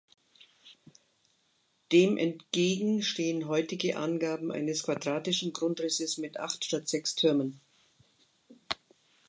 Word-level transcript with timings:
Dem 1.91 2.17
entgegen 2.17 3.03
stehen 3.03 3.47
heutige 3.47 3.97
Angaben 3.97 4.51
eines 4.51 4.81
quadratischen 4.81 5.53
Grundrisses 5.53 6.17
mit 6.17 6.39
acht 6.39 6.65
statt 6.65 6.87
sechs 6.87 7.13
Türmen. 7.13 7.61